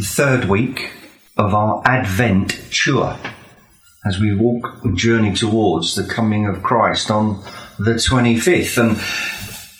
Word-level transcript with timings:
third 0.00 0.46
week 0.46 0.90
of 1.36 1.54
our 1.54 1.82
Advent 1.84 2.58
tour 2.70 3.18
as 4.04 4.18
we 4.18 4.34
walk 4.34 4.82
and 4.84 4.96
journey 4.96 5.34
towards 5.34 5.94
the 5.94 6.04
coming 6.04 6.46
of 6.46 6.62
Christ 6.62 7.10
on 7.10 7.42
the 7.78 7.92
25th. 7.94 8.78
And 8.78 8.96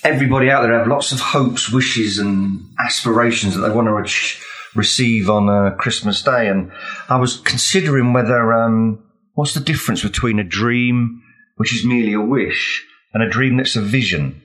everybody 0.04 0.50
out 0.50 0.62
there 0.62 0.79
have 0.79 0.86
lots 0.86 1.12
of 1.12 1.20
hopes, 1.20 1.72
wishes, 1.72 2.18
and 2.18 2.61
aspirations 2.84 3.54
that 3.54 3.67
they 3.67 3.75
want 3.75 3.89
to 3.89 3.93
re- 3.93 4.40
receive 4.75 5.29
on 5.29 5.48
uh, 5.48 5.75
Christmas 5.76 6.22
Day. 6.22 6.48
And 6.48 6.70
I 7.08 7.18
was 7.18 7.39
considering 7.39 8.12
whether 8.12 8.53
um, 8.53 9.03
what's 9.34 9.54
the 9.54 9.61
difference 9.61 10.03
between 10.03 10.39
a 10.39 10.44
dream, 10.44 11.22
which 11.56 11.75
is 11.75 11.84
merely 11.84 12.12
a 12.12 12.20
wish, 12.20 12.86
and 13.12 13.22
a 13.22 13.29
dream 13.29 13.56
that's 13.56 13.76
a 13.76 13.81
vision. 13.82 14.40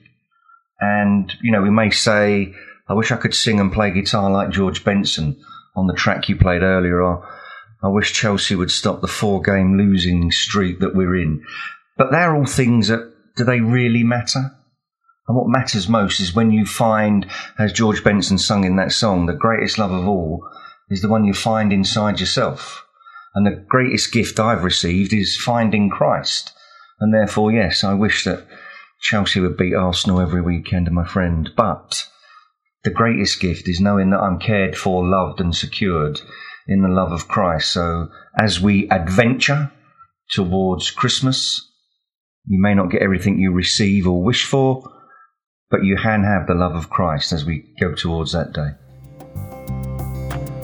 And 0.80 1.32
you 1.42 1.52
know, 1.52 1.62
we 1.62 1.70
may 1.70 1.90
say, 1.90 2.54
"I 2.88 2.94
wish 2.94 3.10
I 3.10 3.16
could 3.16 3.34
sing 3.34 3.60
and 3.60 3.72
play 3.72 3.90
guitar 3.90 4.30
like 4.30 4.50
George 4.50 4.84
Benson 4.84 5.36
on 5.76 5.86
the 5.86 5.94
track 5.94 6.28
you 6.28 6.36
played 6.36 6.62
earlier," 6.62 7.02
or 7.02 7.26
"I 7.82 7.88
wish 7.88 8.12
Chelsea 8.12 8.54
would 8.54 8.70
stop 8.70 9.00
the 9.00 9.08
four-game 9.08 9.76
losing 9.76 10.30
streak 10.30 10.80
that 10.80 10.94
we're 10.94 11.16
in." 11.16 11.42
But 11.96 12.10
they're 12.10 12.34
all 12.34 12.46
things 12.46 12.88
that 12.88 13.12
do 13.36 13.44
they 13.44 13.60
really 13.60 14.02
matter? 14.02 14.52
And 15.28 15.36
what 15.36 15.48
matters 15.48 15.88
most 15.88 16.20
is 16.20 16.34
when 16.34 16.50
you 16.50 16.64
find, 16.64 17.26
as 17.58 17.72
George 17.72 18.02
Benson 18.02 18.38
sung 18.38 18.64
in 18.64 18.76
that 18.76 18.92
song, 18.92 19.26
the 19.26 19.34
greatest 19.34 19.78
love 19.78 19.92
of 19.92 20.08
all 20.08 20.44
is 20.90 21.02
the 21.02 21.08
one 21.08 21.24
you 21.24 21.34
find 21.34 21.72
inside 21.72 22.18
yourself. 22.18 22.84
And 23.34 23.46
the 23.46 23.64
greatest 23.68 24.10
gift 24.10 24.40
I've 24.40 24.64
received 24.64 25.12
is 25.12 25.36
finding 25.36 25.90
Christ. 25.90 26.52
And 26.98 27.12
therefore, 27.12 27.52
yes, 27.52 27.84
I 27.84 27.94
wish 27.94 28.24
that 28.24 28.46
Chelsea 29.00 29.38
would 29.38 29.56
beat 29.56 29.74
Arsenal 29.74 30.20
every 30.20 30.40
weekend, 30.40 30.90
my 30.90 31.04
friend. 31.04 31.50
But 31.56 32.07
the 32.84 32.90
greatest 32.90 33.40
gift 33.40 33.68
is 33.68 33.80
knowing 33.80 34.10
that 34.10 34.20
I'm 34.20 34.38
cared 34.38 34.76
for, 34.76 35.04
loved, 35.04 35.40
and 35.40 35.54
secured 35.54 36.20
in 36.66 36.82
the 36.82 36.88
love 36.88 37.12
of 37.12 37.28
Christ. 37.28 37.72
So 37.72 38.08
as 38.38 38.60
we 38.60 38.88
adventure 38.90 39.72
towards 40.30 40.90
Christmas, 40.90 41.66
you 42.46 42.60
may 42.60 42.74
not 42.74 42.90
get 42.90 43.02
everything 43.02 43.38
you 43.38 43.52
receive 43.52 44.06
or 44.06 44.22
wish 44.22 44.44
for, 44.44 44.90
but 45.70 45.84
you 45.84 45.96
can 45.96 46.24
have 46.24 46.46
the 46.46 46.54
love 46.54 46.74
of 46.74 46.90
Christ 46.90 47.32
as 47.32 47.44
we 47.44 47.64
go 47.80 47.94
towards 47.94 48.32
that 48.32 48.52
day. 48.52 48.70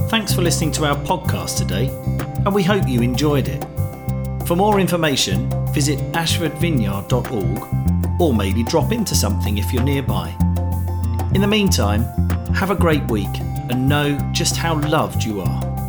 Thanks 0.08 0.32
for 0.32 0.42
listening 0.42 0.70
to 0.72 0.84
our 0.84 0.96
podcast 0.96 1.58
today, 1.58 1.88
and 2.44 2.54
we 2.54 2.62
hope 2.62 2.88
you 2.88 3.02
enjoyed 3.02 3.48
it. 3.48 3.64
For 4.46 4.54
more 4.54 4.78
information, 4.78 5.48
visit 5.72 5.98
ashfordvineyard.org 6.12 8.20
or 8.20 8.34
maybe 8.34 8.62
drop 8.62 8.92
into 8.92 9.14
something 9.14 9.58
if 9.58 9.72
you're 9.72 9.82
nearby. 9.82 10.53
In 11.34 11.40
the 11.40 11.48
meantime, 11.48 12.04
have 12.54 12.70
a 12.70 12.76
great 12.76 13.10
week 13.10 13.40
and 13.68 13.88
know 13.88 14.16
just 14.30 14.56
how 14.56 14.80
loved 14.82 15.24
you 15.24 15.40
are. 15.40 15.83